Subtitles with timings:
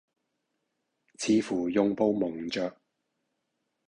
[1.19, 2.75] 似乎用布蒙着；